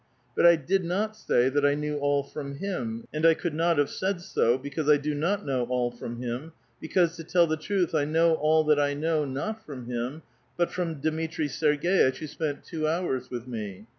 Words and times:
But 0.35 0.47
I 0.47 0.55
did 0.55 0.83
not 0.83 1.15
say 1.15 1.47
that 1.49 1.63
I 1.63 1.75
knew 1.75 1.99
all 1.99 2.23
from 2.23 2.55
him, 2.55 3.07
and 3.13 3.23
£ 3.25 3.37
could 3.37 3.53
not 3.53 3.77
have 3.77 3.91
said 3.91 4.19
so, 4.19 4.57
because 4.57 4.89
I 4.89 4.97
do 4.97 5.13
not 5.13 5.45
know 5.45 5.65
all 5.65 5.91
from 5.91 6.19
him; 6.19 6.53
because, 6.79 7.15
to 7.17 7.23
tell 7.23 7.45
the 7.45 7.55
truth, 7.55 7.93
I 7.93 8.05
know 8.05 8.33
all 8.33 8.63
that 8.63 8.79
I 8.79 8.95
know, 8.95 9.25
not 9.25 9.63
from 9.63 9.85
him, 9.85 10.23
but 10.57 10.71
from 10.71 10.95
Dmitri 11.01 11.45
Serg^itch, 11.47 12.15
who 12.15 12.25
spent 12.25 12.63
two 12.63 12.87
hours 12.87 13.29
with 13.29 13.45
me. 13.47 13.85